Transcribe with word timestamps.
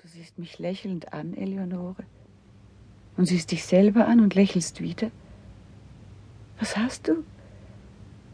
Du 0.00 0.06
siehst 0.06 0.38
mich 0.38 0.60
lächelnd 0.60 1.12
an, 1.12 1.34
Eleonore. 1.36 2.04
Und 3.16 3.26
siehst 3.26 3.50
dich 3.50 3.64
selber 3.64 4.06
an 4.06 4.20
und 4.20 4.36
lächelst 4.36 4.80
wieder. 4.80 5.10
Was 6.60 6.76
hast 6.76 7.08
du? 7.08 7.24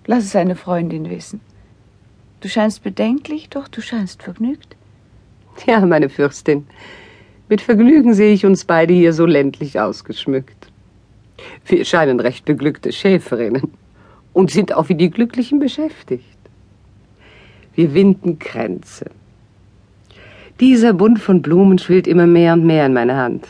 Lass 0.04 0.24
es 0.24 0.36
eine 0.36 0.56
Freundin 0.56 1.08
wissen. 1.08 1.40
Du 2.40 2.50
scheinst 2.50 2.82
bedenklich, 2.82 3.48
doch 3.48 3.66
du 3.66 3.80
scheinst 3.80 4.22
vergnügt. 4.22 4.76
Ja, 5.66 5.80
meine 5.86 6.10
Fürstin. 6.10 6.66
Mit 7.48 7.62
Vergnügen 7.62 8.12
sehe 8.12 8.34
ich 8.34 8.44
uns 8.44 8.66
beide 8.66 8.92
hier 8.92 9.14
so 9.14 9.24
ländlich 9.24 9.80
ausgeschmückt. 9.80 10.70
Wir 11.64 11.86
scheinen 11.86 12.20
recht 12.20 12.44
beglückte 12.44 12.92
Schäferinnen 12.92 13.72
und 14.34 14.50
sind 14.50 14.74
auch 14.74 14.90
wie 14.90 14.96
die 14.96 15.10
Glücklichen 15.10 15.60
beschäftigt. 15.60 16.38
Wir 17.74 17.94
winden 17.94 18.38
Kränze. 18.38 19.06
Dieser 20.60 20.92
Bund 20.92 21.18
von 21.18 21.42
Blumen 21.42 21.78
schwillt 21.78 22.06
immer 22.06 22.28
mehr 22.28 22.52
und 22.52 22.64
mehr 22.64 22.86
in 22.86 22.92
meine 22.92 23.16
Hand. 23.16 23.48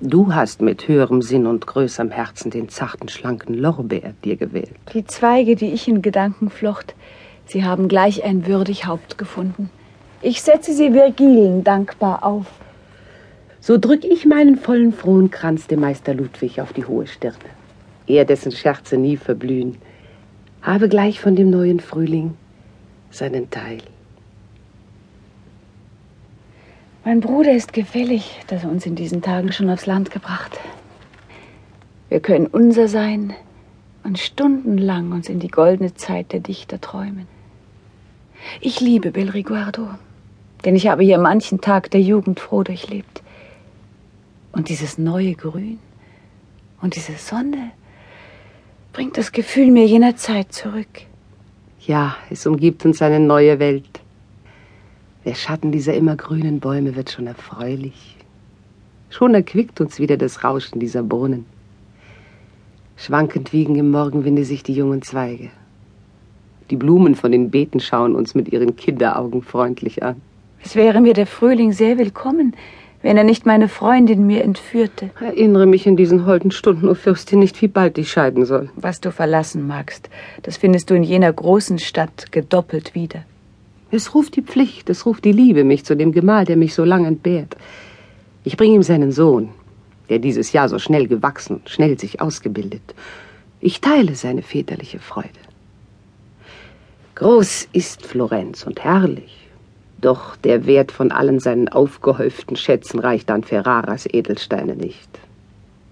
Du 0.00 0.34
hast 0.34 0.60
mit 0.60 0.88
höherem 0.88 1.22
Sinn 1.22 1.46
und 1.46 1.68
größerem 1.68 2.10
Herzen 2.10 2.50
den 2.50 2.68
zarten, 2.68 3.08
schlanken 3.08 3.54
Lorbeer 3.54 4.14
dir 4.24 4.36
gewählt. 4.36 4.74
Die 4.92 5.06
Zweige, 5.06 5.54
die 5.54 5.72
ich 5.72 5.86
in 5.86 6.02
Gedanken 6.02 6.50
flocht, 6.50 6.96
sie 7.46 7.64
haben 7.64 7.86
gleich 7.86 8.24
ein 8.24 8.48
würdig 8.48 8.86
Haupt 8.86 9.18
gefunden. 9.18 9.70
Ich 10.20 10.42
setze 10.42 10.72
sie 10.72 10.94
Virgilen 10.94 11.62
dankbar 11.62 12.24
auf. 12.24 12.46
So 13.60 13.78
drück 13.78 14.04
ich 14.04 14.26
meinen 14.26 14.56
vollen 14.56 14.92
frohen 14.92 15.30
Kranz 15.30 15.68
dem 15.68 15.78
Meister 15.78 16.12
Ludwig 16.12 16.60
auf 16.60 16.72
die 16.72 16.86
hohe 16.86 17.06
Stirne. 17.06 17.36
Er, 18.08 18.24
dessen 18.24 18.50
Scherze 18.50 18.96
nie 18.96 19.16
verblühen, 19.16 19.76
habe 20.60 20.88
gleich 20.88 21.20
von 21.20 21.36
dem 21.36 21.50
neuen 21.50 21.78
Frühling 21.78 22.34
seinen 23.12 23.48
Teil. 23.50 23.78
Mein 27.10 27.22
Bruder 27.22 27.52
ist 27.52 27.72
gefällig, 27.72 28.38
dass 28.46 28.62
er 28.62 28.70
uns 28.70 28.86
in 28.86 28.94
diesen 28.94 29.20
Tagen 29.20 29.50
schon 29.50 29.68
aufs 29.68 29.84
Land 29.84 30.12
gebracht. 30.12 30.60
Wir 32.08 32.20
können 32.20 32.46
unser 32.46 32.86
sein 32.86 33.34
und 34.04 34.20
stundenlang 34.20 35.10
uns 35.10 35.28
in 35.28 35.40
die 35.40 35.48
goldene 35.48 35.92
Zeit 35.94 36.30
der 36.30 36.38
Dichter 36.38 36.80
träumen. 36.80 37.26
Ich 38.60 38.78
liebe 38.78 39.10
Belriguardo, 39.10 39.88
denn 40.64 40.76
ich 40.76 40.86
habe 40.86 41.02
hier 41.02 41.18
manchen 41.18 41.60
Tag 41.60 41.90
der 41.90 42.00
Jugend 42.00 42.38
froh 42.38 42.62
durchlebt. 42.62 43.22
Und 44.52 44.68
dieses 44.68 44.96
neue 44.96 45.34
Grün 45.34 45.80
und 46.80 46.94
diese 46.94 47.14
Sonne 47.14 47.72
bringt 48.92 49.18
das 49.18 49.32
Gefühl 49.32 49.72
mir 49.72 49.84
jener 49.84 50.14
Zeit 50.14 50.52
zurück. 50.52 51.02
Ja, 51.80 52.14
es 52.30 52.46
umgibt 52.46 52.84
uns 52.84 53.02
eine 53.02 53.18
neue 53.18 53.58
Welt. 53.58 54.00
Der 55.26 55.34
Schatten 55.34 55.70
dieser 55.70 55.92
immergrünen 55.92 56.60
Bäume 56.60 56.96
wird 56.96 57.10
schon 57.10 57.26
erfreulich. 57.26 58.16
Schon 59.10 59.34
erquickt 59.34 59.78
uns 59.82 59.98
wieder 59.98 60.16
das 60.16 60.44
Rauschen 60.44 60.80
dieser 60.80 61.02
Brunnen. 61.02 61.44
Schwankend 62.96 63.52
wiegen 63.52 63.76
im 63.76 63.90
Morgenwinde 63.90 64.46
sich 64.46 64.62
die 64.62 64.72
jungen 64.72 65.02
Zweige. 65.02 65.50
Die 66.70 66.76
Blumen 66.76 67.16
von 67.16 67.32
den 67.32 67.50
Beeten 67.50 67.80
schauen 67.80 68.14
uns 68.14 68.34
mit 68.34 68.50
ihren 68.50 68.76
Kinderaugen 68.76 69.42
freundlich 69.42 70.02
an. 70.02 70.22
Es 70.64 70.74
wäre 70.74 71.02
mir 71.02 71.12
der 71.12 71.26
Frühling 71.26 71.72
sehr 71.72 71.98
willkommen, 71.98 72.54
wenn 73.02 73.18
er 73.18 73.24
nicht 73.24 73.44
meine 73.44 73.68
Freundin 73.68 74.26
mir 74.26 74.42
entführte. 74.42 75.10
Erinnere 75.20 75.66
mich 75.66 75.86
in 75.86 75.96
diesen 75.96 76.24
holden 76.24 76.50
Stunden, 76.50 76.88
o 76.88 76.94
Fürstin, 76.94 77.40
nicht, 77.40 77.60
wie 77.60 77.68
bald 77.68 77.98
ich 77.98 78.10
scheiden 78.10 78.46
soll. 78.46 78.70
Was 78.76 79.00
du 79.00 79.12
verlassen 79.12 79.66
magst, 79.66 80.08
das 80.42 80.56
findest 80.56 80.88
du 80.88 80.94
in 80.94 81.02
jener 81.02 81.32
großen 81.32 81.78
Stadt 81.78 82.32
gedoppelt 82.32 82.94
wieder. 82.94 83.24
Es 83.92 84.14
ruft 84.14 84.36
die 84.36 84.42
Pflicht, 84.42 84.88
es 84.88 85.04
ruft 85.04 85.24
die 85.24 85.32
Liebe 85.32 85.64
mich 85.64 85.84
zu 85.84 85.96
dem 85.96 86.12
Gemahl, 86.12 86.44
der 86.44 86.56
mich 86.56 86.74
so 86.74 86.84
lang 86.84 87.04
entbehrt. 87.04 87.56
Ich 88.44 88.56
bringe 88.56 88.76
ihm 88.76 88.82
seinen 88.82 89.10
Sohn, 89.10 89.50
der 90.08 90.20
dieses 90.20 90.52
Jahr 90.52 90.68
so 90.68 90.78
schnell 90.78 91.08
gewachsen, 91.08 91.60
schnell 91.66 91.98
sich 91.98 92.20
ausgebildet. 92.20 92.94
Ich 93.60 93.80
teile 93.80 94.14
seine 94.14 94.42
väterliche 94.42 95.00
Freude. 95.00 95.28
Groß 97.16 97.68
ist 97.72 98.06
Florenz 98.06 98.64
und 98.64 98.82
herrlich, 98.82 99.48
doch 100.00 100.36
der 100.36 100.66
Wert 100.66 100.92
von 100.92 101.10
allen 101.10 101.40
seinen 101.40 101.68
aufgehäuften 101.68 102.56
Schätzen 102.56 103.00
reicht 103.00 103.30
an 103.30 103.42
Ferraras 103.42 104.06
Edelsteine 104.06 104.76
nicht. 104.76 105.10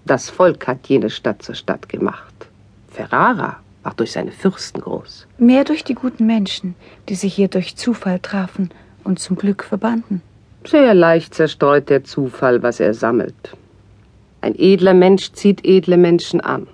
Das 0.05 0.29
Volk 0.29 0.65
hat 0.67 0.87
jene 0.87 1.09
Stadt 1.09 1.43
zur 1.43 1.53
Stadt 1.53 1.87
gemacht. 1.89 2.47
Ferrara 2.87 3.57
auch 3.83 3.93
durch 3.93 4.11
seine 4.11 4.31
Fürsten 4.31 4.81
groß. 4.81 5.27
Mehr 5.37 5.63
durch 5.63 5.83
die 5.83 5.95
guten 5.95 6.25
Menschen, 6.25 6.75
die 7.07 7.15
sich 7.15 7.33
hier 7.33 7.47
durch 7.47 7.75
Zufall 7.75 8.19
trafen 8.19 8.69
und 9.03 9.19
zum 9.19 9.35
Glück 9.35 9.63
verbanden. 9.63 10.21
Sehr 10.65 10.93
leicht 10.93 11.33
zerstreut 11.33 11.89
der 11.89 12.03
Zufall, 12.03 12.61
was 12.61 12.79
er 12.79 12.93
sammelt. 12.93 13.55
Ein 14.41 14.55
edler 14.57 14.93
Mensch 14.93 15.31
zieht 15.31 15.65
edle 15.65 15.97
Menschen 15.97 16.41
an 16.41 16.67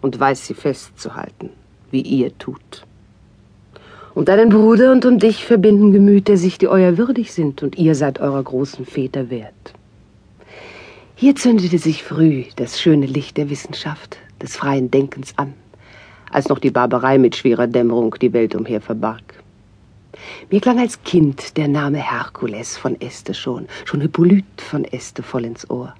und 0.00 0.18
weiß 0.18 0.46
sie 0.46 0.54
festzuhalten, 0.54 1.50
wie 1.90 2.02
ihr 2.02 2.36
tut. 2.38 2.84
Und 4.14 4.28
deinen 4.28 4.50
Bruder 4.50 4.92
und 4.92 5.04
um 5.04 5.18
dich 5.18 5.44
verbinden 5.44 5.92
Gemüter 5.92 6.36
sich, 6.36 6.58
die 6.58 6.68
euer 6.68 6.96
würdig 6.98 7.32
sind, 7.32 7.64
und 7.64 7.76
ihr 7.76 7.96
seid 7.96 8.20
eurer 8.20 8.42
großen 8.42 8.86
Väter 8.86 9.28
wert. 9.28 9.74
Hier 11.16 11.34
zündete 11.34 11.78
sich 11.78 12.04
früh 12.04 12.44
das 12.54 12.80
schöne 12.80 13.06
Licht 13.06 13.36
der 13.36 13.50
Wissenschaft, 13.50 14.18
des 14.40 14.56
freien 14.56 14.90
Denkens 14.90 15.34
an 15.36 15.54
als 16.34 16.48
noch 16.48 16.58
die 16.58 16.72
Barbarei 16.72 17.16
mit 17.16 17.36
schwerer 17.36 17.68
Dämmerung 17.68 18.16
die 18.20 18.32
Welt 18.32 18.56
umher 18.56 18.80
verbarg. 18.80 19.22
Mir 20.50 20.60
klang 20.60 20.80
als 20.80 21.00
Kind 21.04 21.56
der 21.56 21.68
Name 21.68 21.98
Herkules 21.98 22.76
von 22.76 23.00
Este 23.00 23.34
schon, 23.34 23.66
schon 23.84 24.00
Hippolyt 24.00 24.60
von 24.60 24.84
Este 24.84 25.22
voll 25.22 25.44
ins 25.44 25.70
Ohr. 25.70 25.94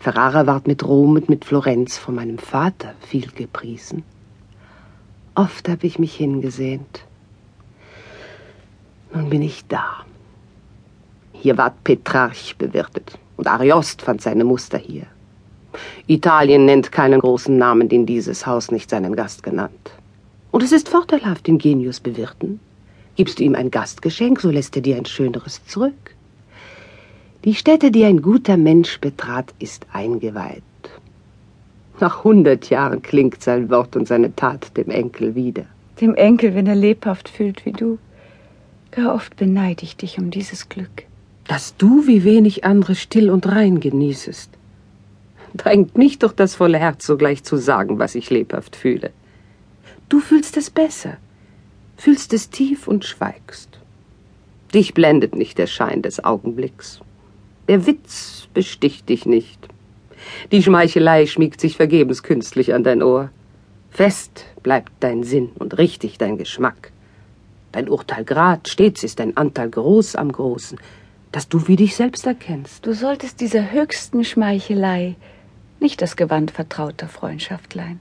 Ferrara 0.00 0.46
ward 0.46 0.66
mit 0.66 0.84
Rom 0.84 1.14
und 1.14 1.30
mit 1.30 1.46
Florenz 1.46 1.96
von 1.96 2.14
meinem 2.14 2.38
Vater 2.38 2.92
viel 3.00 3.28
gepriesen. 3.30 4.02
Oft 5.34 5.66
habe 5.70 5.86
ich 5.86 5.98
mich 5.98 6.14
hingesehnt. 6.14 7.04
Nun 9.14 9.30
bin 9.30 9.40
ich 9.40 9.66
da. 9.66 10.04
Hier 11.32 11.56
ward 11.56 11.82
Petrarch 11.84 12.54
bewirtet 12.58 13.18
und 13.38 13.46
Ariost 13.46 14.02
fand 14.02 14.20
seine 14.20 14.44
Muster 14.44 14.78
hier. 14.78 15.06
Italien 16.08 16.66
nennt 16.66 16.92
keinen 16.92 17.18
großen 17.20 17.56
Namen, 17.58 17.88
den 17.88 18.06
dieses 18.06 18.46
Haus 18.46 18.70
nicht 18.70 18.90
seinen 18.90 19.16
Gast 19.16 19.42
genannt. 19.42 19.90
Und 20.52 20.62
es 20.62 20.70
ist 20.70 20.88
vorteilhaft, 20.88 21.48
den 21.48 21.58
Genius 21.58 21.98
bewirten. 21.98 22.60
Gibst 23.16 23.40
du 23.40 23.42
ihm 23.42 23.56
ein 23.56 23.72
Gastgeschenk, 23.72 24.40
so 24.40 24.50
lässt 24.50 24.76
er 24.76 24.82
dir 24.82 24.96
ein 24.96 25.06
schöneres 25.06 25.64
zurück. 25.66 26.14
Die 27.44 27.54
Stätte, 27.54 27.90
die 27.90 28.04
ein 28.04 28.22
guter 28.22 28.56
Mensch 28.56 29.00
betrat, 29.00 29.52
ist 29.58 29.86
eingeweiht. 29.92 30.62
Nach 31.98 32.22
hundert 32.22 32.70
Jahren 32.70 33.02
klingt 33.02 33.42
sein 33.42 33.68
Wort 33.70 33.96
und 33.96 34.06
seine 34.06 34.34
Tat 34.36 34.76
dem 34.76 34.90
Enkel 34.90 35.34
wieder. 35.34 35.64
Dem 36.00 36.14
Enkel, 36.14 36.54
wenn 36.54 36.68
er 36.68 36.76
lebhaft 36.76 37.28
fühlt 37.28 37.66
wie 37.66 37.72
du. 37.72 37.98
Gar 38.92 39.12
oft 39.12 39.34
beneide 39.36 39.82
ich 39.82 39.96
dich 39.96 40.18
um 40.18 40.30
dieses 40.30 40.68
Glück. 40.68 41.04
Dass 41.48 41.76
du 41.76 42.06
wie 42.06 42.22
wenig 42.22 42.64
andere 42.64 42.94
still 42.94 43.30
und 43.30 43.46
rein 43.46 43.80
genießest 43.80 44.55
drängt 45.54 45.96
mich 45.96 46.18
doch 46.18 46.32
das 46.32 46.54
volle 46.54 46.78
Herz 46.78 47.06
sogleich 47.06 47.42
zu 47.44 47.56
sagen, 47.56 47.98
was 47.98 48.14
ich 48.14 48.30
lebhaft 48.30 48.76
fühle. 48.76 49.10
Du 50.08 50.20
fühlst 50.20 50.56
es 50.56 50.70
besser, 50.70 51.16
fühlst 51.96 52.32
es 52.32 52.50
tief 52.50 52.86
und 52.86 53.04
schweigst. 53.04 53.80
Dich 54.72 54.94
blendet 54.94 55.34
nicht 55.34 55.58
der 55.58 55.66
Schein 55.66 56.02
des 56.02 56.24
Augenblicks. 56.24 57.00
Der 57.68 57.86
Witz 57.86 58.48
besticht 58.54 59.08
dich 59.08 59.26
nicht. 59.26 59.68
Die 60.52 60.62
Schmeichelei 60.62 61.26
schmiegt 61.26 61.60
sich 61.60 61.76
vergebens 61.76 62.22
künstlich 62.22 62.74
an 62.74 62.84
dein 62.84 63.02
Ohr. 63.02 63.30
Fest 63.90 64.44
bleibt 64.62 64.92
dein 65.00 65.22
Sinn 65.22 65.50
und 65.58 65.78
richtig 65.78 66.18
dein 66.18 66.38
Geschmack. 66.38 66.92
Dein 67.72 67.88
Urteil 67.88 68.24
grad, 68.24 68.68
stets 68.68 69.04
ist 69.04 69.18
dein 69.18 69.36
Anteil 69.36 69.70
groß 69.70 70.16
am 70.16 70.32
Großen, 70.32 70.78
dass 71.32 71.48
du 71.48 71.68
wie 71.68 71.76
dich 71.76 71.96
selbst 71.96 72.26
erkennst. 72.26 72.86
Du 72.86 72.94
solltest 72.94 73.40
dieser 73.40 73.72
höchsten 73.72 74.24
Schmeichelei 74.24 75.16
nicht 75.80 76.02
das 76.02 76.16
Gewand 76.16 76.50
vertrauter 76.50 77.08
Freundschaft 77.08 77.74
leihen. 77.74 78.00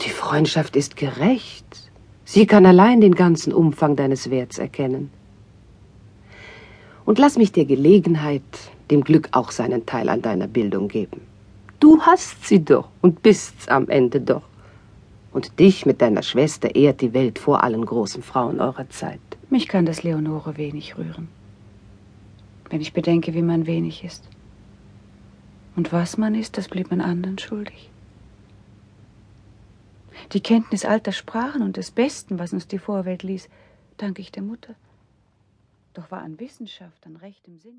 Die 0.00 0.10
Freundschaft 0.10 0.76
ist 0.76 0.96
gerecht. 0.96 1.90
Sie 2.24 2.46
kann 2.46 2.66
allein 2.66 3.00
den 3.00 3.14
ganzen 3.14 3.52
Umfang 3.52 3.96
deines 3.96 4.30
Werts 4.30 4.58
erkennen. 4.58 5.10
Und 7.04 7.18
lass 7.18 7.36
mich 7.36 7.52
dir 7.52 7.64
Gelegenheit, 7.64 8.42
dem 8.90 9.04
Glück 9.04 9.28
auch 9.32 9.50
seinen 9.50 9.86
Teil 9.86 10.08
an 10.08 10.22
deiner 10.22 10.46
Bildung 10.46 10.88
geben. 10.88 11.20
Du 11.80 12.00
hast 12.02 12.46
sie 12.46 12.64
doch 12.64 12.88
und 13.00 13.22
bist's 13.22 13.68
am 13.68 13.88
Ende 13.88 14.20
doch. 14.20 14.42
Und 15.32 15.58
dich 15.58 15.86
mit 15.86 16.00
deiner 16.00 16.22
Schwester 16.22 16.74
ehrt 16.74 17.00
die 17.00 17.12
Welt 17.12 17.38
vor 17.38 17.64
allen 17.64 17.84
großen 17.84 18.22
Frauen 18.22 18.60
eurer 18.60 18.88
Zeit. 18.90 19.20
Mich 19.50 19.66
kann 19.66 19.86
das 19.86 20.02
Leonore 20.02 20.56
wenig 20.56 20.96
rühren. 20.96 21.28
Wenn 22.70 22.80
ich 22.80 22.92
bedenke, 22.92 23.34
wie 23.34 23.42
man 23.42 23.66
wenig 23.66 24.04
ist. 24.04 24.28
Und 25.74 25.92
was 25.92 26.18
man 26.18 26.34
ist, 26.34 26.58
das 26.58 26.68
blieb 26.68 26.90
man 26.90 27.00
anderen 27.00 27.38
schuldig. 27.38 27.90
Die 30.32 30.40
Kenntnis 30.40 30.84
alter 30.84 31.12
Sprachen 31.12 31.62
und 31.62 31.76
des 31.76 31.90
Besten, 31.90 32.38
was 32.38 32.52
uns 32.52 32.66
die 32.66 32.78
Vorwelt 32.78 33.22
ließ, 33.22 33.48
danke 33.96 34.20
ich 34.20 34.32
der 34.32 34.42
Mutter. 34.42 34.74
Doch 35.94 36.10
war 36.10 36.22
an 36.22 36.38
Wissenschaft, 36.40 37.06
an 37.06 37.16
rechtem 37.16 37.58
Sinn. 37.58 37.70